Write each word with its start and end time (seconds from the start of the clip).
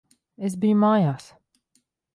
Es 0.49 0.55
biju 0.63 0.79
mājās. 0.85 1.31